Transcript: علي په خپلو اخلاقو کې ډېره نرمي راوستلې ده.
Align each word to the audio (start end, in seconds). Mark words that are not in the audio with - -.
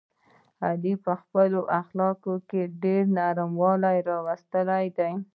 علي 0.65 0.93
په 1.05 1.13
خپلو 1.21 1.59
اخلاقو 1.81 2.33
کې 2.49 2.61
ډېره 2.83 3.09
نرمي 3.17 3.91
راوستلې 4.09 4.87
ده. 4.97 5.09